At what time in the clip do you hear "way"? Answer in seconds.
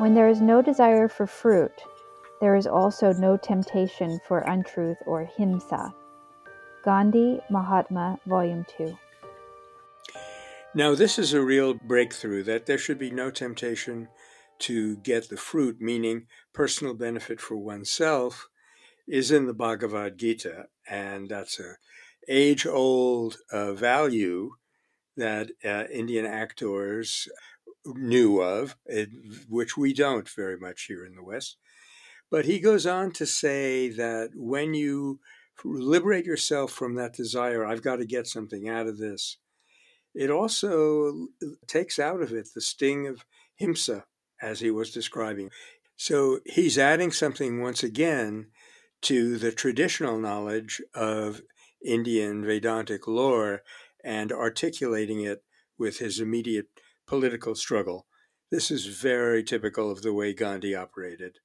60.14-60.32